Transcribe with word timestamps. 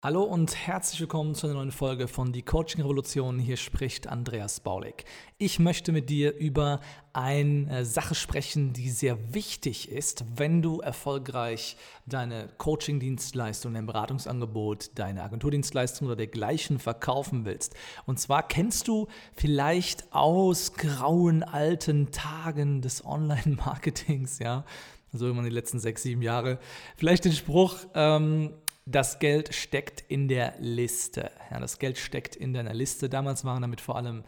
Hallo 0.00 0.22
und 0.22 0.54
herzlich 0.54 1.00
willkommen 1.00 1.34
zu 1.34 1.48
einer 1.48 1.56
neuen 1.56 1.72
Folge 1.72 2.06
von 2.06 2.32
Die 2.32 2.44
Coaching 2.44 2.82
Revolution. 2.82 3.40
Hier 3.40 3.56
spricht 3.56 4.06
Andreas 4.06 4.60
Baulig. 4.60 5.04
Ich 5.38 5.58
möchte 5.58 5.90
mit 5.90 6.08
dir 6.08 6.36
über 6.36 6.80
eine 7.12 7.84
Sache 7.84 8.14
sprechen, 8.14 8.72
die 8.72 8.90
sehr 8.90 9.34
wichtig 9.34 9.90
ist, 9.90 10.24
wenn 10.36 10.62
du 10.62 10.78
erfolgreich 10.78 11.76
deine 12.06 12.48
Coaching-Dienstleistung, 12.58 13.74
dein 13.74 13.86
Beratungsangebot, 13.86 14.92
deine 14.94 15.24
Agenturdienstleistung 15.24 16.06
oder 16.06 16.14
dergleichen 16.14 16.78
verkaufen 16.78 17.44
willst. 17.44 17.74
Und 18.06 18.20
zwar 18.20 18.46
kennst 18.46 18.86
du 18.86 19.08
vielleicht 19.34 20.12
aus 20.12 20.74
grauen 20.74 21.42
alten 21.42 22.12
Tagen 22.12 22.82
des 22.82 23.04
Online-Marketings, 23.04 24.38
ja, 24.38 24.64
also 25.12 25.24
irgendwann 25.24 25.46
die 25.46 25.54
letzten 25.54 25.80
sechs, 25.80 26.04
sieben 26.04 26.22
Jahre, 26.22 26.60
vielleicht 26.96 27.24
den 27.24 27.32
Spruch, 27.32 27.78
ähm, 27.94 28.52
das 28.90 29.18
Geld 29.18 29.54
steckt 29.54 30.02
in 30.08 30.28
der 30.28 30.54
Liste. 30.58 31.30
Ja, 31.50 31.60
das 31.60 31.78
Geld 31.78 31.98
steckt 31.98 32.36
in 32.36 32.54
deiner 32.54 32.72
Liste. 32.72 33.08
Damals 33.08 33.44
waren 33.44 33.62
damit 33.62 33.80
vor 33.80 33.96
allem 33.96 34.24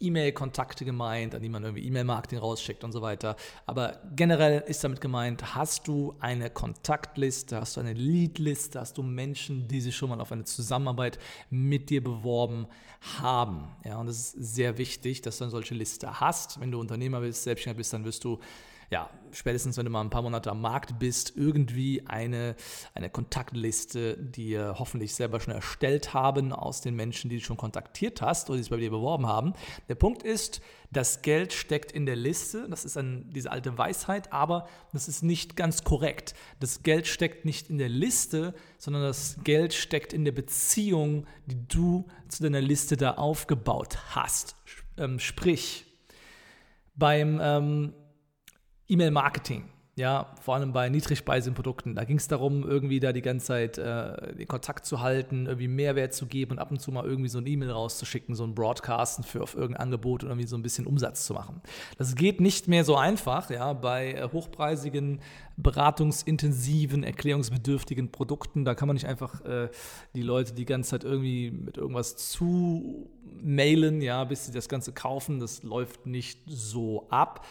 E-Mail-Kontakte 0.00 0.84
gemeint, 0.84 1.34
an 1.36 1.42
die 1.42 1.48
man 1.48 1.62
irgendwie 1.62 1.86
E-Mail-Marketing 1.86 2.38
rausschickt 2.38 2.82
und 2.82 2.90
so 2.90 3.00
weiter. 3.00 3.36
Aber 3.64 4.00
generell 4.16 4.64
ist 4.66 4.82
damit 4.82 5.00
gemeint, 5.00 5.54
hast 5.54 5.86
du 5.86 6.16
eine 6.18 6.50
Kontaktliste, 6.50 7.60
hast 7.60 7.76
du 7.76 7.80
eine 7.80 7.92
Leadliste, 7.92 8.80
hast 8.80 8.98
du 8.98 9.04
Menschen, 9.04 9.68
die 9.68 9.80
sich 9.80 9.94
schon 9.96 10.10
mal 10.10 10.20
auf 10.20 10.32
eine 10.32 10.44
Zusammenarbeit 10.44 11.20
mit 11.50 11.88
dir 11.88 12.02
beworben 12.02 12.66
haben. 13.22 13.68
Ja, 13.84 13.98
und 13.98 14.08
es 14.08 14.34
ist 14.34 14.54
sehr 14.54 14.78
wichtig, 14.78 15.22
dass 15.22 15.38
du 15.38 15.44
eine 15.44 15.52
solche 15.52 15.74
Liste 15.74 16.18
hast. 16.18 16.58
Wenn 16.60 16.72
du 16.72 16.80
Unternehmer 16.80 17.20
bist, 17.20 17.44
Selbstständiger 17.44 17.78
bist, 17.78 17.92
dann 17.92 18.04
wirst 18.04 18.24
du 18.24 18.40
ja, 18.92 19.08
spätestens 19.32 19.78
wenn 19.78 19.86
du 19.86 19.90
mal 19.90 20.02
ein 20.02 20.10
paar 20.10 20.20
Monate 20.20 20.50
am 20.50 20.60
Markt 20.60 20.98
bist, 20.98 21.32
irgendwie 21.34 22.06
eine, 22.06 22.54
eine 22.94 23.08
Kontaktliste 23.08 24.18
dir 24.18 24.74
hoffentlich 24.78 25.14
selber 25.14 25.40
schon 25.40 25.54
erstellt 25.54 26.12
haben 26.12 26.52
aus 26.52 26.82
den 26.82 26.94
Menschen, 26.94 27.30
die 27.30 27.38
du 27.38 27.42
schon 27.42 27.56
kontaktiert 27.56 28.20
hast 28.20 28.50
oder 28.50 28.58
die 28.58 28.64
sich 28.64 28.70
bei 28.70 28.76
dir 28.76 28.90
beworben 28.90 29.26
haben. 29.26 29.54
Der 29.88 29.94
Punkt 29.94 30.22
ist, 30.22 30.60
das 30.90 31.22
Geld 31.22 31.54
steckt 31.54 31.90
in 31.90 32.04
der 32.04 32.16
Liste. 32.16 32.68
Das 32.68 32.84
ist 32.84 32.98
ein, 32.98 33.30
diese 33.32 33.50
alte 33.50 33.78
Weisheit, 33.78 34.30
aber 34.30 34.68
das 34.92 35.08
ist 35.08 35.22
nicht 35.22 35.56
ganz 35.56 35.84
korrekt. 35.84 36.34
Das 36.60 36.82
Geld 36.82 37.06
steckt 37.06 37.46
nicht 37.46 37.70
in 37.70 37.78
der 37.78 37.88
Liste, 37.88 38.52
sondern 38.76 39.04
das 39.04 39.38
Geld 39.42 39.72
steckt 39.72 40.12
in 40.12 40.26
der 40.26 40.32
Beziehung, 40.32 41.26
die 41.46 41.66
du 41.66 42.04
zu 42.28 42.42
deiner 42.42 42.60
Liste 42.60 42.98
da 42.98 43.12
aufgebaut 43.12 43.96
hast. 44.14 44.54
Ähm, 44.98 45.18
sprich, 45.18 45.86
beim 46.94 47.40
ähm, 47.42 47.94
E-Mail-Marketing, 48.92 49.64
ja, 49.94 50.34
vor 50.40 50.54
allem 50.54 50.72
bei 50.72 50.88
niedrigspeisigen 50.88 51.54
Produkten. 51.54 51.94
Da 51.94 52.04
ging 52.04 52.16
es 52.16 52.26
darum, 52.26 52.66
irgendwie 52.66 52.98
da 52.98 53.12
die 53.12 53.20
ganze 53.20 53.46
Zeit 53.46 53.76
äh, 53.76 54.34
den 54.34 54.48
Kontakt 54.48 54.86
zu 54.86 55.00
halten, 55.00 55.44
irgendwie 55.44 55.68
Mehrwert 55.68 56.14
zu 56.14 56.26
geben 56.26 56.52
und 56.52 56.58
ab 56.58 56.70
und 56.70 56.80
zu 56.80 56.90
mal 56.92 57.04
irgendwie 57.04 57.28
so 57.28 57.38
ein 57.38 57.46
E-Mail 57.46 57.70
rauszuschicken, 57.70 58.34
so 58.34 58.44
ein 58.44 58.54
Broadcasten 58.54 59.22
für 59.22 59.42
auf 59.42 59.54
irgendein 59.54 59.82
Angebot 59.82 60.24
und 60.24 60.30
irgendwie 60.30 60.48
so 60.48 60.56
ein 60.56 60.62
bisschen 60.62 60.86
Umsatz 60.86 61.26
zu 61.26 61.34
machen. 61.34 61.60
Das 61.98 62.14
geht 62.14 62.40
nicht 62.40 62.68
mehr 62.68 62.84
so 62.84 62.96
einfach, 62.96 63.50
ja, 63.50 63.74
bei 63.74 64.14
äh, 64.14 64.28
hochpreisigen, 64.32 65.20
beratungsintensiven, 65.58 67.04
erklärungsbedürftigen 67.04 68.10
Produkten. 68.10 68.64
Da 68.64 68.74
kann 68.74 68.88
man 68.88 68.94
nicht 68.94 69.06
einfach 69.06 69.44
äh, 69.44 69.68
die 70.14 70.22
Leute 70.22 70.54
die 70.54 70.64
ganze 70.64 70.90
Zeit 70.90 71.04
irgendwie 71.04 71.50
mit 71.50 71.76
irgendwas 71.76 72.16
zu 72.16 73.10
mailen, 73.42 74.00
ja, 74.00 74.24
bis 74.24 74.46
sie 74.46 74.52
das 74.52 74.70
Ganze 74.70 74.92
kaufen. 74.92 75.38
Das 75.38 75.62
läuft 75.62 76.06
nicht 76.06 76.40
so 76.46 77.08
ab 77.10 77.44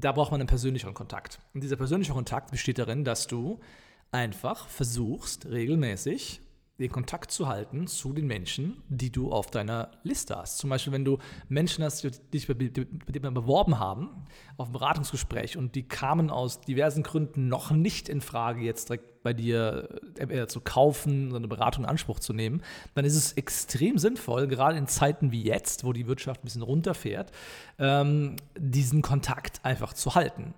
da 0.00 0.12
braucht 0.12 0.30
man 0.30 0.40
einen 0.40 0.48
persönlicheren 0.48 0.94
Kontakt. 0.94 1.40
Und 1.54 1.62
dieser 1.62 1.76
persönliche 1.76 2.12
Kontakt 2.12 2.50
besteht 2.50 2.78
darin, 2.78 3.04
dass 3.04 3.26
du 3.26 3.60
einfach 4.12 4.68
versuchst, 4.68 5.46
regelmäßig 5.46 6.40
den 6.78 6.92
Kontakt 6.92 7.30
zu 7.30 7.48
halten 7.48 7.86
zu 7.86 8.12
den 8.12 8.26
Menschen, 8.26 8.82
die 8.90 9.10
du 9.10 9.32
auf 9.32 9.50
deiner 9.50 9.92
Liste 10.02 10.36
hast. 10.36 10.58
Zum 10.58 10.68
Beispiel, 10.68 10.92
wenn 10.92 11.06
du 11.06 11.16
Menschen 11.48 11.82
hast, 11.82 12.04
die 12.04 12.10
dich 12.10 12.46
bei 12.46 12.54
dir 12.54 13.30
beworben 13.30 13.78
haben 13.78 14.26
auf 14.58 14.68
ein 14.68 14.72
Beratungsgespräch 14.72 15.56
und 15.56 15.74
die 15.74 15.88
kamen 15.88 16.28
aus 16.28 16.60
diversen 16.60 17.02
Gründen 17.02 17.48
noch 17.48 17.70
nicht 17.70 18.10
in 18.10 18.20
Frage, 18.20 18.60
jetzt 18.60 18.90
direkt 18.90 19.15
bei 19.26 19.32
dir 19.32 19.88
äh, 20.18 20.46
zu 20.46 20.60
kaufen, 20.60 21.30
so 21.30 21.36
eine 21.36 21.48
Beratung 21.48 21.82
in 21.82 21.90
Anspruch 21.90 22.20
zu 22.20 22.32
nehmen, 22.32 22.62
dann 22.94 23.04
ist 23.04 23.16
es 23.16 23.32
extrem 23.32 23.98
sinnvoll, 23.98 24.46
gerade 24.46 24.78
in 24.78 24.86
Zeiten 24.86 25.32
wie 25.32 25.42
jetzt, 25.42 25.82
wo 25.82 25.92
die 25.92 26.06
Wirtschaft 26.06 26.42
ein 26.42 26.44
bisschen 26.44 26.62
runterfährt, 26.62 27.32
ähm, 27.80 28.36
diesen 28.56 29.02
Kontakt 29.02 29.64
einfach 29.64 29.94
zu 29.94 30.14
halten. 30.14 30.54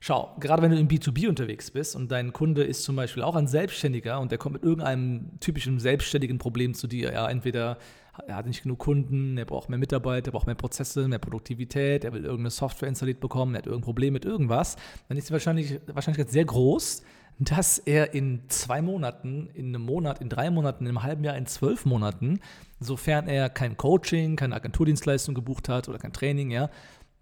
Schau, 0.00 0.34
gerade 0.40 0.62
wenn 0.62 0.72
du 0.72 0.78
im 0.78 0.88
B2B 0.88 1.28
unterwegs 1.28 1.70
bist 1.70 1.94
und 1.94 2.10
dein 2.10 2.32
Kunde 2.32 2.64
ist 2.64 2.82
zum 2.82 2.96
Beispiel 2.96 3.22
auch 3.22 3.36
ein 3.36 3.46
Selbstständiger 3.46 4.18
und 4.18 4.32
der 4.32 4.38
kommt 4.38 4.54
mit 4.54 4.64
irgendeinem 4.64 5.38
typischen 5.38 5.78
selbstständigen 5.78 6.38
Problem 6.38 6.74
zu 6.74 6.88
dir, 6.88 7.12
ja, 7.12 7.28
entweder 7.28 7.78
er 8.26 8.34
hat 8.34 8.46
nicht 8.46 8.64
genug 8.64 8.80
Kunden, 8.80 9.38
er 9.38 9.44
braucht 9.44 9.68
mehr 9.68 9.78
Mitarbeiter, 9.78 10.30
er 10.30 10.32
braucht 10.32 10.46
mehr 10.46 10.56
Prozesse, 10.56 11.06
mehr 11.06 11.20
Produktivität, 11.20 12.02
er 12.02 12.12
will 12.12 12.24
irgendeine 12.24 12.50
Software 12.50 12.88
installiert 12.88 13.20
bekommen, 13.20 13.54
er 13.54 13.58
hat 13.58 13.66
irgendein 13.66 13.84
Problem 13.84 14.12
mit 14.12 14.24
irgendwas, 14.24 14.74
dann 15.08 15.16
ist 15.16 15.28
die 15.28 15.32
Wahrscheinlich, 15.32 15.78
Wahrscheinlichkeit 15.86 16.30
sehr 16.32 16.44
groß, 16.44 17.02
dass 17.38 17.78
er 17.78 18.14
in 18.14 18.42
zwei 18.48 18.82
Monaten, 18.82 19.48
in 19.54 19.68
einem 19.68 19.82
Monat, 19.82 20.20
in 20.20 20.28
drei 20.28 20.50
Monaten, 20.50 20.84
in 20.84 20.88
einem 20.88 21.02
halben 21.02 21.24
Jahr, 21.24 21.36
in 21.36 21.46
zwölf 21.46 21.84
Monaten, 21.84 22.40
sofern 22.80 23.28
er 23.28 23.48
kein 23.48 23.76
Coaching, 23.76 24.36
keine 24.36 24.56
Agenturdienstleistung 24.56 25.34
gebucht 25.34 25.68
hat 25.68 25.88
oder 25.88 25.98
kein 25.98 26.12
Training, 26.12 26.50
ja, 26.50 26.68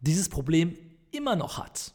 dieses 0.00 0.28
Problem 0.28 0.74
immer 1.10 1.36
noch 1.36 1.58
hat. 1.58 1.92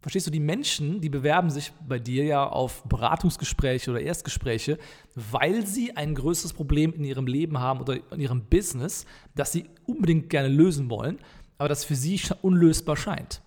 Verstehst 0.00 0.28
du, 0.28 0.30
die 0.30 0.40
Menschen, 0.40 1.00
die 1.00 1.08
bewerben 1.08 1.50
sich 1.50 1.72
bei 1.86 1.98
dir 1.98 2.24
ja 2.24 2.46
auf 2.48 2.84
Beratungsgespräche 2.84 3.90
oder 3.90 4.00
Erstgespräche, 4.00 4.78
weil 5.14 5.66
sie 5.66 5.96
ein 5.96 6.14
größeres 6.14 6.52
Problem 6.52 6.92
in 6.92 7.04
ihrem 7.04 7.26
Leben 7.26 7.58
haben 7.58 7.80
oder 7.80 7.98
in 8.12 8.20
ihrem 8.20 8.44
Business, 8.44 9.04
das 9.34 9.52
sie 9.52 9.66
unbedingt 9.84 10.30
gerne 10.30 10.48
lösen 10.48 10.90
wollen, 10.90 11.18
aber 11.58 11.68
das 11.68 11.84
für 11.84 11.96
sie 11.96 12.20
unlösbar 12.40 12.96
scheint. 12.96 13.42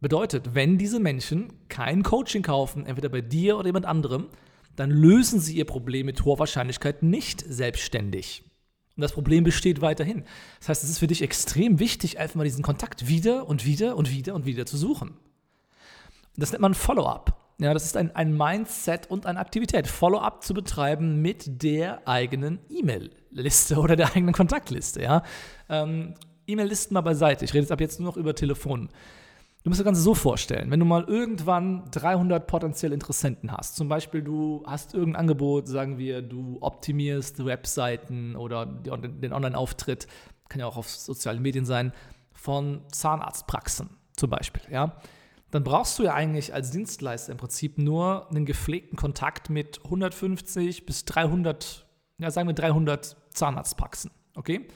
Bedeutet, 0.00 0.54
wenn 0.54 0.78
diese 0.78 1.00
Menschen 1.00 1.52
kein 1.68 2.02
Coaching 2.02 2.42
kaufen, 2.42 2.86
entweder 2.86 3.08
bei 3.08 3.20
dir 3.20 3.56
oder 3.56 3.66
jemand 3.66 3.86
anderem, 3.86 4.28
dann 4.76 4.90
lösen 4.90 5.40
sie 5.40 5.56
ihr 5.56 5.64
Problem 5.64 6.06
mit 6.06 6.24
hoher 6.24 6.38
Wahrscheinlichkeit 6.38 7.02
nicht 7.02 7.44
selbstständig. 7.46 8.44
Und 8.96 9.00
das 9.00 9.12
Problem 9.12 9.44
besteht 9.44 9.80
weiterhin. 9.80 10.24
Das 10.60 10.68
heißt, 10.68 10.84
es 10.84 10.90
ist 10.90 10.98
für 10.98 11.06
dich 11.06 11.22
extrem 11.22 11.78
wichtig, 11.80 12.18
einfach 12.18 12.36
mal 12.36 12.44
diesen 12.44 12.62
Kontakt 12.62 13.08
wieder 13.08 13.48
und 13.48 13.64
wieder 13.64 13.96
und 13.96 14.10
wieder 14.10 14.34
und 14.34 14.46
wieder 14.46 14.66
zu 14.66 14.76
suchen. 14.76 15.16
Das 16.36 16.52
nennt 16.52 16.62
man 16.62 16.74
Follow-up. 16.74 17.40
Ja, 17.58 17.72
das 17.72 17.84
ist 17.84 17.96
ein, 17.96 18.14
ein 18.16 18.36
Mindset 18.36 19.08
und 19.08 19.26
eine 19.26 19.38
Aktivität, 19.38 19.86
Follow-up 19.86 20.42
zu 20.42 20.54
betreiben 20.54 21.22
mit 21.22 21.62
der 21.62 22.06
eigenen 22.06 22.58
E-Mail-Liste 22.68 23.76
oder 23.76 23.94
der 23.94 24.08
eigenen 24.14 24.34
Kontaktliste. 24.34 25.02
Ja? 25.02 25.22
Ähm, 25.68 26.14
E-Mail-Listen 26.48 26.94
mal 26.94 27.02
beiseite. 27.02 27.44
Ich 27.44 27.54
rede 27.54 27.62
jetzt 27.62 27.72
ab 27.72 27.80
jetzt 27.80 28.00
nur 28.00 28.10
noch 28.10 28.16
über 28.16 28.34
Telefon. 28.34 28.88
Du 29.64 29.70
musst 29.70 29.80
das 29.80 29.84
Ganze 29.84 30.02
so 30.02 30.14
vorstellen, 30.14 30.70
wenn 30.70 30.78
du 30.78 30.86
mal 30.86 31.04
irgendwann 31.04 31.90
300 31.90 32.46
potenzielle 32.46 32.94
Interessenten 32.94 33.50
hast, 33.50 33.76
zum 33.76 33.88
Beispiel 33.88 34.22
du 34.22 34.62
hast 34.66 34.92
irgendein 34.92 35.20
Angebot, 35.20 35.68
sagen 35.68 35.96
wir, 35.96 36.20
du 36.20 36.58
optimierst 36.60 37.44
Webseiten 37.44 38.36
oder 38.36 38.66
den 38.66 39.32
Online-Auftritt, 39.32 40.06
kann 40.50 40.60
ja 40.60 40.66
auch 40.66 40.76
auf 40.76 40.90
sozialen 40.90 41.40
Medien 41.40 41.64
sein, 41.64 41.92
von 42.32 42.82
Zahnarztpraxen 42.92 43.88
zum 44.14 44.30
Beispiel, 44.30 44.62
ja 44.70 44.96
dann 45.54 45.62
brauchst 45.62 46.00
du 46.00 46.02
ja 46.02 46.14
eigentlich 46.14 46.52
als 46.52 46.72
Dienstleister 46.72 47.30
im 47.30 47.38
Prinzip 47.38 47.78
nur 47.78 48.28
einen 48.28 48.44
gepflegten 48.44 48.96
Kontakt 48.96 49.50
mit 49.50 49.80
150 49.84 50.84
bis 50.84 51.04
300, 51.04 51.86
ja 52.18 52.32
sagen 52.32 52.48
wir 52.48 52.54
300 52.54 53.16
Zahnarztpraxen, 53.30 54.10
okay? 54.34 54.66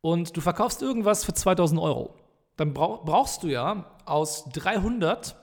Und 0.00 0.36
du 0.36 0.40
verkaufst 0.40 0.82
irgendwas 0.82 1.24
für 1.24 1.32
2000 1.32 1.80
Euro. 1.80 2.16
Dann 2.60 2.74
brauchst 2.74 3.42
du 3.42 3.48
ja 3.48 3.86
aus 4.04 4.44
300 4.52 5.34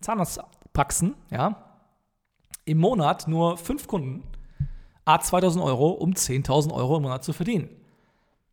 Zahnarztpraxen, 0.00 1.16
ja, 1.30 1.82
im 2.64 2.78
Monat 2.78 3.28
nur 3.28 3.58
fünf 3.58 3.86
Kunden, 3.86 4.22
a 5.04 5.20
2000 5.20 5.62
Euro, 5.62 5.90
um 5.90 6.12
10.000 6.12 6.72
Euro 6.72 6.96
im 6.96 7.02
Monat 7.02 7.24
zu 7.24 7.34
verdienen. 7.34 7.68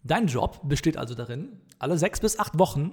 Dein 0.03 0.27
Job 0.27 0.59
besteht 0.63 0.97
also 0.97 1.15
darin, 1.15 1.61
alle 1.79 1.97
sechs 1.97 2.19
bis 2.19 2.37
acht 2.37 2.59
Wochen 2.59 2.91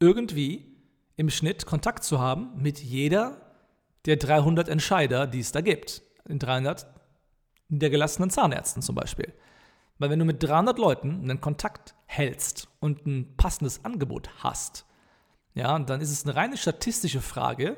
irgendwie 0.00 0.76
im 1.16 1.30
Schnitt 1.30 1.64
Kontakt 1.64 2.04
zu 2.04 2.20
haben 2.20 2.50
mit 2.60 2.78
jeder 2.78 3.40
der 4.04 4.18
300 4.18 4.68
Entscheider, 4.68 5.26
die 5.26 5.40
es 5.40 5.52
da 5.52 5.62
gibt. 5.62 6.02
In 6.28 6.38
300 6.38 6.86
niedergelassenen 7.70 8.28
Zahnärzten 8.28 8.82
zum 8.82 8.96
Beispiel. 8.96 9.32
Weil 10.00 10.08
wenn 10.08 10.18
du 10.18 10.24
mit 10.24 10.42
300 10.42 10.78
Leuten 10.78 11.20
einen 11.20 11.42
Kontakt 11.42 11.94
hältst 12.06 12.68
und 12.80 13.06
ein 13.06 13.36
passendes 13.36 13.84
Angebot 13.84 14.30
hast, 14.38 14.86
ja, 15.52 15.78
dann 15.78 16.00
ist 16.00 16.10
es 16.10 16.24
eine 16.24 16.34
reine 16.34 16.56
statistische 16.56 17.20
Frage, 17.20 17.76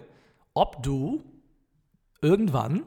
ob 0.54 0.84
du 0.84 1.24
irgendwann 2.20 2.84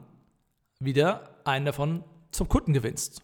wieder 0.80 1.36
einen 1.44 1.66
davon 1.66 2.02
zum 2.30 2.48
Kunden 2.48 2.72
gewinnst. 2.72 3.20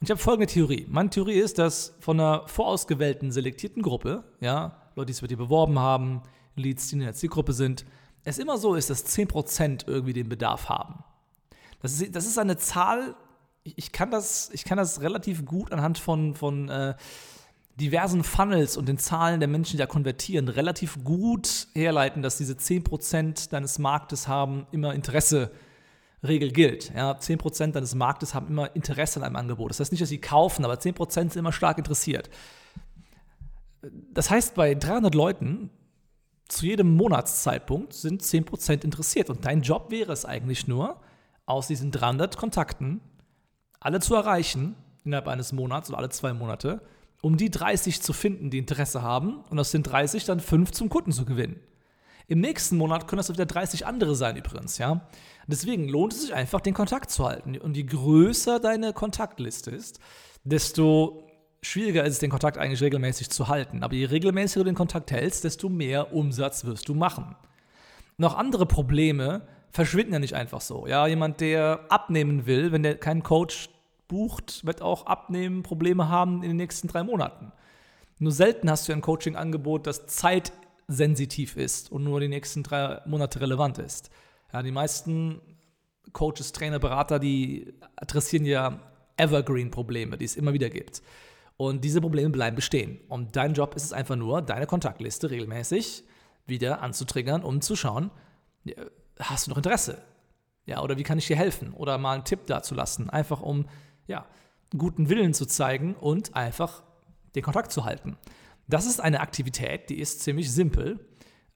Und 0.00 0.06
ich 0.06 0.10
habe 0.10 0.18
folgende 0.18 0.50
Theorie. 0.50 0.86
Meine 0.88 1.10
Theorie 1.10 1.38
ist, 1.38 1.58
dass 1.58 1.94
von 2.00 2.18
einer 2.18 2.48
vorausgewählten, 2.48 3.30
selektierten 3.30 3.82
Gruppe, 3.82 4.24
ja, 4.40 4.80
Leute, 4.96 5.08
die 5.08 5.12
sich 5.12 5.20
bei 5.20 5.28
dir 5.28 5.36
beworben 5.36 5.78
haben, 5.78 6.22
Leads, 6.56 6.88
die 6.88 6.94
in 6.94 7.00
der 7.02 7.12
Zielgruppe 7.12 7.52
sind, 7.52 7.84
es 8.24 8.38
immer 8.38 8.56
so 8.56 8.76
ist, 8.76 8.88
dass 8.88 9.04
10% 9.04 9.86
irgendwie 9.86 10.14
den 10.14 10.30
Bedarf 10.30 10.70
haben. 10.70 11.04
Das 11.82 12.00
ist, 12.00 12.16
das 12.16 12.24
ist 12.24 12.38
eine 12.38 12.56
Zahl, 12.56 13.14
ich 13.76 13.92
kann, 13.92 14.10
das, 14.10 14.50
ich 14.52 14.64
kann 14.64 14.78
das 14.78 15.00
relativ 15.00 15.44
gut 15.44 15.72
anhand 15.72 15.98
von, 15.98 16.34
von 16.34 16.68
äh, 16.68 16.94
diversen 17.80 18.24
Funnels 18.24 18.76
und 18.76 18.88
den 18.88 18.98
Zahlen 18.98 19.40
der 19.40 19.48
Menschen, 19.48 19.72
die 19.72 19.78
da 19.78 19.86
konvertieren, 19.86 20.48
relativ 20.48 21.02
gut 21.02 21.68
herleiten, 21.74 22.22
dass 22.22 22.36
diese 22.36 22.54
10% 22.54 23.50
deines 23.50 23.78
Marktes 23.78 24.28
haben 24.28 24.66
immer 24.70 24.94
Interesse 24.94 25.50
Regel 26.22 26.52
gilt. 26.52 26.92
Ja, 26.94 27.12
10% 27.12 27.72
deines 27.72 27.94
Marktes 27.94 28.34
haben 28.34 28.48
immer 28.48 28.74
Interesse 28.76 29.20
an 29.20 29.24
einem 29.24 29.36
Angebot. 29.36 29.70
Das 29.70 29.80
heißt 29.80 29.90
nicht, 29.92 30.02
dass 30.02 30.10
sie 30.10 30.20
kaufen, 30.20 30.64
aber 30.64 30.74
10% 30.74 31.10
sind 31.10 31.36
immer 31.36 31.52
stark 31.52 31.78
interessiert. 31.78 32.28
Das 34.12 34.30
heißt, 34.30 34.54
bei 34.54 34.74
300 34.74 35.14
Leuten 35.14 35.70
zu 36.48 36.66
jedem 36.66 36.94
Monatszeitpunkt 36.96 37.94
sind 37.94 38.22
10% 38.22 38.84
interessiert. 38.84 39.30
Und 39.30 39.46
dein 39.46 39.62
Job 39.62 39.90
wäre 39.90 40.12
es 40.12 40.26
eigentlich 40.26 40.68
nur, 40.68 41.00
aus 41.46 41.68
diesen 41.68 41.90
300 41.90 42.36
Kontakten 42.36 43.00
alle 43.80 44.00
zu 44.00 44.14
erreichen 44.14 44.76
innerhalb 45.04 45.28
eines 45.28 45.52
Monats 45.52 45.88
oder 45.88 45.98
alle 45.98 46.10
zwei 46.10 46.32
Monate, 46.32 46.82
um 47.22 47.36
die 47.36 47.50
30 47.50 48.00
zu 48.02 48.12
finden, 48.12 48.50
die 48.50 48.58
Interesse 48.58 49.02
haben 49.02 49.40
und 49.50 49.58
aus 49.58 49.70
den 49.70 49.82
30 49.82 50.24
dann 50.24 50.40
5 50.40 50.70
zum 50.72 50.88
Kunden 50.88 51.12
zu 51.12 51.24
gewinnen. 51.24 51.60
Im 52.28 52.40
nächsten 52.40 52.76
Monat 52.76 53.08
können 53.08 53.18
das 53.18 53.28
wieder 53.28 53.46
30 53.46 53.86
andere 53.86 54.14
sein 54.14 54.36
übrigens, 54.36 54.78
ja. 54.78 55.08
Deswegen 55.48 55.88
lohnt 55.88 56.12
es 56.12 56.22
sich 56.22 56.34
einfach, 56.34 56.60
den 56.60 56.74
Kontakt 56.74 57.10
zu 57.10 57.26
halten. 57.26 57.58
Und 57.58 57.76
je 57.76 57.82
größer 57.82 58.60
deine 58.60 58.92
Kontaktliste 58.92 59.72
ist, 59.72 59.98
desto 60.44 61.26
schwieriger 61.60 62.04
ist 62.04 62.14
es, 62.14 62.18
den 62.20 62.30
Kontakt 62.30 62.56
eigentlich 62.56 62.82
regelmäßig 62.82 63.30
zu 63.30 63.48
halten. 63.48 63.82
Aber 63.82 63.94
je 63.94 64.04
regelmäßiger 64.04 64.60
du 64.60 64.70
den 64.70 64.76
Kontakt 64.76 65.10
hältst, 65.10 65.42
desto 65.42 65.68
mehr 65.68 66.12
Umsatz 66.14 66.64
wirst 66.64 66.88
du 66.88 66.94
machen. 66.94 67.34
Noch 68.16 68.36
andere 68.36 68.66
Probleme 68.66 69.42
verschwinden 69.70 70.12
ja 70.12 70.18
nicht 70.18 70.34
einfach 70.34 70.60
so. 70.60 70.86
Ja, 70.86 71.06
jemand, 71.06 71.40
der 71.40 71.86
abnehmen 71.88 72.46
will, 72.46 72.72
wenn 72.72 72.82
der 72.82 72.96
keinen 72.96 73.22
Coach 73.22 73.68
bucht, 74.08 74.64
wird 74.66 74.82
auch 74.82 75.06
abnehmen 75.06 75.62
Probleme 75.62 76.08
haben 76.08 76.42
in 76.42 76.50
den 76.50 76.56
nächsten 76.56 76.88
drei 76.88 77.02
Monaten. 77.02 77.52
Nur 78.18 78.32
selten 78.32 78.70
hast 78.70 78.88
du 78.88 78.92
ein 78.92 79.00
Coaching-Angebot, 79.00 79.86
das 79.86 80.06
zeitsensitiv 80.06 81.56
ist 81.56 81.90
und 81.90 82.04
nur 82.04 82.20
die 82.20 82.28
nächsten 82.28 82.62
drei 82.62 83.00
Monate 83.06 83.40
relevant 83.40 83.78
ist. 83.78 84.10
Ja, 84.52 84.62
die 84.62 84.72
meisten 84.72 85.40
Coaches, 86.12 86.52
Trainer, 86.52 86.78
Berater, 86.78 87.18
die 87.18 87.72
adressieren 87.96 88.44
ja 88.44 88.80
Evergreen-Probleme, 89.16 90.18
die 90.18 90.24
es 90.24 90.36
immer 90.36 90.52
wieder 90.52 90.70
gibt. 90.70 91.02
Und 91.56 91.84
diese 91.84 92.00
Probleme 92.00 92.30
bleiben 92.30 92.56
bestehen. 92.56 93.00
Und 93.08 93.36
dein 93.36 93.54
Job 93.54 93.74
ist 93.74 93.84
es 93.84 93.92
einfach 93.92 94.16
nur, 94.16 94.42
deine 94.42 94.66
Kontaktliste 94.66 95.30
regelmäßig 95.30 96.04
wieder 96.46 96.82
anzutriggern, 96.82 97.42
um 97.42 97.60
zu 97.60 97.76
schauen, 97.76 98.10
hast 99.20 99.46
du 99.46 99.50
noch 99.50 99.56
Interesse? 99.56 100.02
Ja, 100.66 100.82
oder 100.82 100.96
wie 100.96 101.02
kann 101.02 101.18
ich 101.18 101.26
dir 101.26 101.36
helfen? 101.36 101.72
Oder 101.72 101.98
mal 101.98 102.14
einen 102.14 102.24
Tipp 102.24 102.46
dazu 102.46 102.74
lassen, 102.74 103.10
einfach 103.10 103.40
um 103.40 103.66
ja, 104.06 104.26
guten 104.76 105.08
Willen 105.08 105.34
zu 105.34 105.46
zeigen 105.46 105.94
und 105.94 106.34
einfach 106.36 106.82
den 107.34 107.42
Kontakt 107.42 107.72
zu 107.72 107.84
halten. 107.84 108.16
Das 108.68 108.86
ist 108.86 109.00
eine 109.00 109.20
Aktivität, 109.20 109.90
die 109.90 109.98
ist 109.98 110.22
ziemlich 110.22 110.50
simpel, 110.52 111.00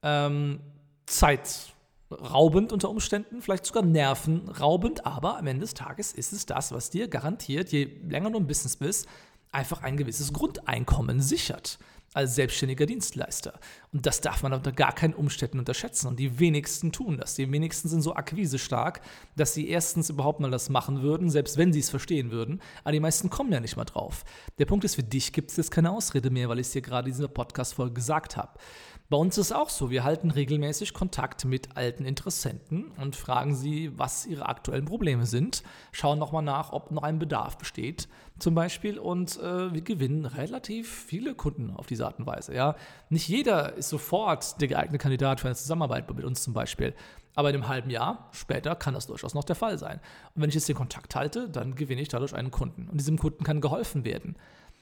ähm, 0.01 0.59
zeitraubend 1.05 2.73
unter 2.73 2.89
Umständen, 2.89 3.41
vielleicht 3.41 3.65
sogar 3.65 3.83
nervenraubend, 3.83 5.05
aber 5.05 5.37
am 5.37 5.47
Ende 5.47 5.61
des 5.61 5.73
Tages 5.73 6.11
ist 6.11 6.33
es 6.33 6.45
das, 6.45 6.71
was 6.71 6.89
dir 6.89 7.07
garantiert, 7.07 7.71
je 7.71 7.85
länger 8.07 8.31
du 8.31 8.37
im 8.37 8.47
Business 8.47 8.75
bist, 8.75 9.07
einfach 9.51 9.81
ein 9.83 9.95
gewisses 9.95 10.33
Grundeinkommen 10.33 11.21
sichert 11.21 11.79
als 12.15 12.35
selbstständiger 12.35 12.85
Dienstleister. 12.85 13.59
Und 13.91 14.05
das 14.05 14.21
darf 14.21 14.43
man 14.43 14.53
unter 14.53 14.71
gar 14.71 14.93
keinen 14.93 15.13
Umständen 15.13 15.59
unterschätzen. 15.59 16.07
Und 16.07 16.19
die 16.19 16.39
wenigsten 16.39 16.91
tun 16.91 17.17
das. 17.17 17.35
Die 17.35 17.51
wenigsten 17.51 17.89
sind 17.89 18.01
so 18.01 18.15
akquisestark, 18.15 19.01
dass 19.35 19.53
sie 19.53 19.67
erstens 19.67 20.09
überhaupt 20.09 20.39
mal 20.39 20.51
das 20.51 20.69
machen 20.69 21.01
würden, 21.01 21.29
selbst 21.29 21.57
wenn 21.57 21.73
sie 21.73 21.79
es 21.79 21.89
verstehen 21.89 22.31
würden. 22.31 22.61
Aber 22.83 22.93
die 22.93 22.99
meisten 22.99 23.29
kommen 23.29 23.51
ja 23.51 23.59
nicht 23.59 23.75
mal 23.75 23.85
drauf. 23.85 24.23
Der 24.57 24.65
Punkt 24.65 24.85
ist, 24.85 24.95
für 24.95 25.03
dich 25.03 25.33
gibt 25.33 25.51
es 25.51 25.57
jetzt 25.57 25.71
keine 25.71 25.91
Ausrede 25.91 26.29
mehr, 26.29 26.47
weil 26.49 26.59
ich 26.59 26.67
es 26.67 26.73
dir 26.73 26.81
gerade 26.81 27.09
in 27.09 27.15
dieser 27.15 27.27
Podcast-Folge 27.27 27.93
gesagt 27.93 28.37
habe. 28.37 28.57
Bei 29.07 29.17
uns 29.17 29.37
ist 29.37 29.47
es 29.47 29.51
auch 29.51 29.69
so, 29.69 29.91
wir 29.91 30.03
halten 30.03 30.31
regelmäßig 30.31 30.95
Kontakt 30.95 31.45
mit 31.45 31.77
alten 31.77 32.05
Interessenten 32.05 32.91
und 32.99 33.15
fragen 33.15 33.53
sie, 33.53 33.91
was 33.95 34.25
ihre 34.25 34.47
aktuellen 34.47 34.85
Probleme 34.85 35.27
sind, 35.27 35.61
schauen 35.91 36.17
nochmal 36.17 36.41
nach, 36.41 36.73
ob 36.73 36.89
noch 36.89 37.03
ein 37.03 37.19
Bedarf 37.19 37.59
besteht 37.59 38.07
zum 38.39 38.55
Beispiel 38.55 38.97
und 38.97 39.39
äh, 39.39 39.71
wir 39.71 39.81
gewinnen 39.81 40.25
relativ 40.25 40.89
viele 40.91 41.35
Kunden 41.35 41.69
auf 41.69 41.85
diese 41.85 42.07
Art 42.07 42.17
und 42.17 42.25
Weise. 42.25 42.55
Ja? 42.55 42.75
Nicht 43.09 43.27
jeder 43.27 43.73
ist 43.73 43.89
sofort 43.89 44.59
der 44.59 44.69
geeignete 44.69 44.97
Kandidat 44.97 45.39
für 45.39 45.49
eine 45.49 45.55
Zusammenarbeit 45.55 46.11
mit 46.11 46.25
uns 46.25 46.41
zum 46.41 46.53
Beispiel, 46.53 46.95
aber 47.35 47.49
in 47.51 47.55
einem 47.57 47.67
halben 47.67 47.91
Jahr 47.91 48.29
später 48.31 48.75
kann 48.75 48.95
das 48.95 49.05
durchaus 49.05 49.35
noch 49.35 49.43
der 49.43 49.55
Fall 49.55 49.77
sein. 49.77 49.99
Und 50.33 50.41
wenn 50.41 50.49
ich 50.49 50.55
jetzt 50.55 50.67
den 50.67 50.75
Kontakt 50.75 51.15
halte, 51.15 51.47
dann 51.47 51.75
gewinne 51.75 52.01
ich 52.01 52.07
dadurch 52.07 52.33
einen 52.33 52.49
Kunden 52.49 52.89
und 52.89 52.99
diesem 52.99 53.19
Kunden 53.19 53.43
kann 53.43 53.61
geholfen 53.61 54.03
werden. 54.03 54.35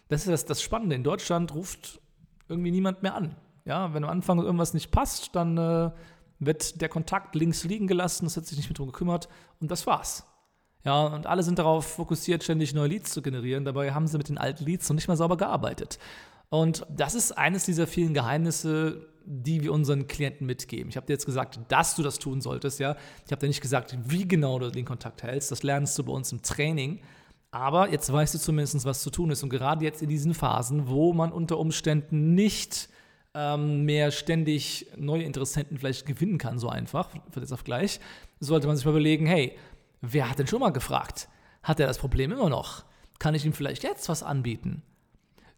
Das 0.07 0.21
ist 0.21 0.29
das, 0.29 0.45
das 0.45 0.61
Spannende. 0.61 0.95
In 0.95 1.03
Deutschland 1.03 1.53
ruft 1.53 1.99
irgendwie 2.47 2.71
niemand 2.71 3.03
mehr 3.03 3.15
an. 3.15 3.35
Ja, 3.65 3.94
wenn 3.94 4.04
am 4.04 4.10
Anfang 4.10 4.39
irgendwas 4.39 4.74
nicht 4.74 4.92
passt, 4.92 5.36
dann 5.36 5.57
äh, 5.57 5.92
wird 6.39 6.81
der 6.81 6.89
Kontakt 6.89 7.36
links 7.36 7.63
liegen 7.63 7.88
gelassen, 7.88 8.25
es 8.25 8.36
hat 8.36 8.45
sich 8.45 8.57
nicht 8.57 8.69
mehr 8.69 8.75
drum 8.75 8.92
gekümmert 8.92 9.30
und 9.60 9.71
das 9.71 9.88
war's. 9.88 10.25
Ja, 10.86 11.06
und 11.06 11.27
alle 11.27 11.44
sind 11.44 11.60
darauf 11.60 11.86
fokussiert, 11.86 12.44
ständig 12.44 12.74
neue 12.74 12.89
Leads 12.89 13.13
zu 13.13 13.21
generieren. 13.21 13.63
Dabei 13.63 13.94
haben 13.94 14.07
sie 14.07 14.18
mit 14.18 14.27
den 14.27 14.38
alten 14.38 14.65
Leads 14.65 14.89
noch 14.89 14.95
nicht 14.95 15.07
mal 15.07 15.15
sauber 15.15 15.38
gearbeitet. 15.38 15.98
Und 16.50 16.86
das 16.89 17.15
ist 17.15 17.31
eines 17.31 17.65
dieser 17.65 17.88
vielen 17.88 18.13
Geheimnisse, 18.13 19.07
die 19.25 19.63
wir 19.63 19.71
unseren 19.71 20.07
Klienten 20.07 20.45
mitgeben. 20.45 20.89
Ich 20.89 20.98
habe 20.98 21.08
dir 21.08 21.13
jetzt 21.13 21.25
gesagt, 21.25 21.60
dass 21.70 21.96
du 21.96 22.03
das 22.03 22.20
tun 22.20 22.41
solltest, 22.41 22.79
ja. 22.79 22.98
Ich 23.25 23.32
habe 23.32 23.39
dir 23.39 23.48
nicht 23.48 23.62
gesagt, 23.62 23.98
wie 24.05 24.27
genau 24.27 24.60
du 24.60 24.70
den 24.70 24.84
Kontakt 24.84 25.24
hältst. 25.24 25.51
Das 25.51 25.63
lernst 25.63 25.98
du 25.98 26.03
bei 26.03 26.12
uns 26.12 26.32
im 26.34 26.41
Training. 26.41 27.00
Aber 27.51 27.89
jetzt 27.89 28.12
weißt 28.12 28.34
du 28.34 28.39
zumindest, 28.39 28.84
was 28.84 29.01
zu 29.01 29.10
tun 29.10 29.32
ist. 29.32 29.41
Und 29.43 29.50
gerade 29.50 29.86
jetzt 29.86 30.01
in 30.01 30.10
diesen 30.10 30.34
Phasen, 30.34 30.89
wo 30.89 31.13
man 31.13 31.32
unter 31.32 31.58
Umständen 31.58 32.34
nicht 32.34 32.89
ähm, 33.33 33.85
mehr 33.85 34.11
ständig 34.11 34.87
neue 34.95 35.23
Interessenten 35.23 35.77
vielleicht 35.77 36.05
gewinnen 36.05 36.37
kann, 36.37 36.59
so 36.59 36.69
einfach, 36.69 37.09
für 37.31 37.39
jetzt 37.39 37.53
auf 37.53 37.63
gleich, 37.63 37.99
sollte 38.39 38.67
man 38.67 38.75
sich 38.75 38.85
mal 38.85 38.91
überlegen, 38.91 39.25
hey, 39.25 39.57
wer 40.01 40.29
hat 40.29 40.39
denn 40.39 40.47
schon 40.47 40.59
mal 40.59 40.71
gefragt? 40.71 41.29
Hat 41.63 41.79
er 41.79 41.87
das 41.87 41.97
Problem 41.97 42.31
immer 42.31 42.49
noch? 42.49 42.85
Kann 43.19 43.35
ich 43.35 43.45
ihm 43.45 43.53
vielleicht 43.53 43.83
jetzt 43.83 44.09
was 44.09 44.21
anbieten? 44.21 44.83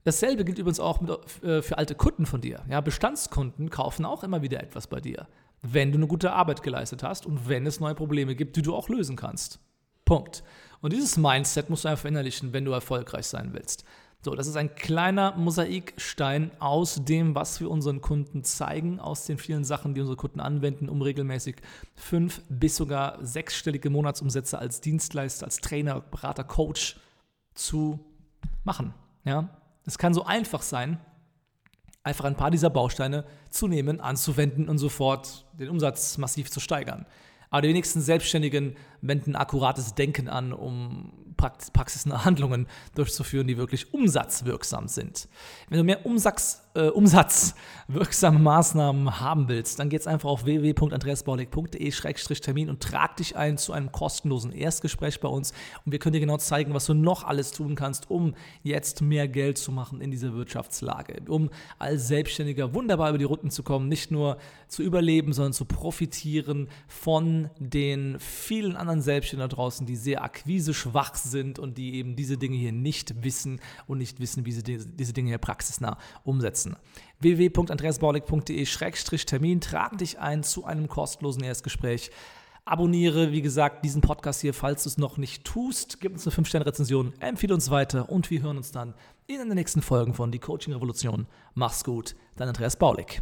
Dasselbe 0.03 0.45
gilt 0.45 0.59
übrigens 0.59 0.79
auch 0.79 1.01
mit, 1.01 1.43
äh, 1.43 1.63
für 1.63 1.77
alte 1.79 1.95
Kunden 1.95 2.27
von 2.27 2.39
dir. 2.39 2.63
Ja, 2.69 2.79
Bestandskunden 2.79 3.71
kaufen 3.71 4.05
auch 4.05 4.23
immer 4.23 4.43
wieder 4.43 4.61
etwas 4.61 4.85
bei 4.87 5.01
dir, 5.01 5.27
wenn 5.63 5.91
du 5.91 5.97
eine 5.97 6.07
gute 6.07 6.31
Arbeit 6.31 6.61
geleistet 6.61 7.01
hast 7.01 7.25
und 7.25 7.49
wenn 7.49 7.65
es 7.65 7.79
neue 7.79 7.95
Probleme 7.95 8.35
gibt, 8.35 8.55
die 8.55 8.61
du 8.61 8.75
auch 8.75 8.87
lösen 8.87 9.15
kannst. 9.15 9.59
Punkt. 10.05 10.43
Und 10.81 10.93
dieses 10.93 11.17
Mindset 11.17 11.71
musst 11.71 11.83
du 11.83 11.89
einfach 11.89 12.03
verinnerlichen, 12.03 12.53
wenn 12.53 12.65
du 12.65 12.71
erfolgreich 12.71 13.25
sein 13.25 13.53
willst. 13.53 13.83
So, 14.25 14.33
das 14.33 14.47
ist 14.47 14.55
ein 14.55 14.73
kleiner 14.73 15.35
Mosaikstein 15.37 16.49
aus 16.57 16.99
dem, 17.05 17.35
was 17.35 17.61
wir 17.61 17.69
unseren 17.69 18.01
Kunden 18.01 18.43
zeigen, 18.43 18.99
aus 18.99 19.27
den 19.27 19.37
vielen 19.37 19.63
Sachen, 19.63 19.93
die 19.93 20.01
unsere 20.01 20.17
Kunden 20.17 20.39
anwenden, 20.39 20.89
um 20.89 21.03
regelmäßig 21.03 21.57
fünf 21.93 22.41
bis 22.49 22.75
sogar 22.75 23.23
sechsstellige 23.23 23.91
Monatsumsätze 23.91 24.57
als 24.57 24.81
Dienstleister, 24.81 25.45
als 25.45 25.57
Trainer, 25.57 26.01
Berater, 26.01 26.43
Coach 26.43 26.97
zu 27.53 27.99
machen. 28.63 28.95
Ja, 29.25 29.61
es 29.85 29.99
kann 29.99 30.15
so 30.15 30.25
einfach 30.25 30.63
sein, 30.63 30.99
einfach 32.01 32.25
ein 32.25 32.35
paar 32.35 32.49
dieser 32.49 32.71
Bausteine 32.71 33.25
zu 33.51 33.67
nehmen, 33.67 34.01
anzuwenden 34.01 34.69
und 34.69 34.79
sofort 34.79 35.45
den 35.53 35.69
Umsatz 35.69 36.17
massiv 36.17 36.49
zu 36.49 36.59
steigern. 36.59 37.05
Aber 37.51 37.61
die 37.61 37.69
wenigsten 37.69 38.01
Selbstständigen 38.01 38.75
wenden 39.07 39.35
akkurates 39.35 39.95
Denken 39.95 40.29
an, 40.29 40.53
um 40.53 41.11
praxisnahe 41.37 42.25
Handlungen 42.25 42.67
durchzuführen, 42.95 43.47
die 43.47 43.57
wirklich 43.57 43.93
umsatzwirksam 43.93 44.87
sind. 44.87 45.27
Wenn 45.69 45.77
du 45.79 45.83
mehr 45.83 46.05
Umsatz, 46.05 46.61
äh, 46.75 46.89
umsatzwirksame 46.89 48.37
Maßnahmen 48.39 49.19
haben 49.19 49.47
willst, 49.47 49.79
dann 49.79 49.89
geht's 49.89 50.07
einfach 50.07 50.29
auf 50.29 50.45
www.andreasbaulig.de-termin 50.45 52.69
und 52.69 52.81
trag 52.81 53.17
dich 53.17 53.35
ein 53.35 53.57
zu 53.57 53.73
einem 53.73 53.91
kostenlosen 53.91 54.51
Erstgespräch 54.51 55.19
bei 55.19 55.27
uns 55.27 55.51
und 55.85 55.91
wir 55.91 55.99
können 55.99 56.13
dir 56.13 56.19
genau 56.19 56.37
zeigen, 56.37 56.73
was 56.73 56.85
du 56.85 56.93
noch 56.93 57.23
alles 57.23 57.51
tun 57.51 57.75
kannst, 57.75 58.09
um 58.09 58.35
jetzt 58.63 59.01
mehr 59.01 59.27
Geld 59.27 59.57
zu 59.57 59.71
machen 59.71 60.01
in 60.01 60.11
dieser 60.11 60.33
Wirtschaftslage, 60.33 61.21
um 61.27 61.49
als 61.79 62.07
Selbstständiger 62.07 62.73
wunderbar 62.73 63.09
über 63.09 63.17
die 63.17 63.25
Runden 63.25 63.51
zu 63.51 63.63
kommen, 63.63 63.87
nicht 63.87 64.11
nur 64.11 64.37
zu 64.67 64.83
überleben, 64.83 65.33
sondern 65.33 65.53
zu 65.53 65.65
profitieren 65.65 66.67
von 66.87 67.49
den 67.59 68.19
vielen 68.19 68.75
anderen 68.95 69.03
Selbstständigen 69.03 69.49
da 69.49 69.55
draußen, 69.55 69.85
die 69.85 69.95
sehr 69.95 70.23
akquiseschwach 70.23 71.15
sind 71.15 71.59
und 71.59 71.77
die 71.77 71.95
eben 71.95 72.15
diese 72.15 72.37
Dinge 72.37 72.55
hier 72.55 72.71
nicht 72.71 73.23
wissen 73.23 73.59
und 73.87 73.97
nicht 73.97 74.19
wissen, 74.19 74.45
wie 74.45 74.51
sie 74.51 74.63
diese 74.63 75.13
Dinge 75.13 75.29
hier 75.29 75.37
praxisnah 75.37 75.97
umsetzen. 76.23 76.75
www.andreasbaulig.de-termin 77.19 79.61
trag 79.61 79.97
dich 79.97 80.19
ein 80.19 80.43
zu 80.43 80.65
einem 80.65 80.87
kostenlosen 80.87 81.43
Erstgespräch. 81.43 82.11
Abonniere, 82.67 83.31
wie 83.31 83.43
gesagt, 83.43 83.85
diesen 83.85 84.01
Podcast 84.01 84.41
hier, 84.41 84.55
falls 84.55 84.81
du 84.83 84.89
es 84.89 84.97
noch 84.97 85.17
nicht 85.17 85.43
tust. 85.43 86.01
Gib 86.01 86.13
uns 86.13 86.25
eine 86.25 86.35
5-Sterne-Rezension, 86.35 87.13
empfehle 87.19 87.53
uns 87.53 87.69
weiter 87.69 88.09
und 88.09 88.31
wir 88.31 88.41
hören 88.41 88.57
uns 88.57 88.71
dann 88.71 88.95
in 89.27 89.37
den 89.37 89.49
nächsten 89.49 89.83
Folgen 89.83 90.15
von 90.15 90.31
Die 90.31 90.39
Coaching 90.39 90.73
Revolution. 90.73 91.27
Mach's 91.53 91.83
gut, 91.83 92.15
dein 92.37 92.47
Andreas 92.47 92.75
Baulig. 92.75 93.21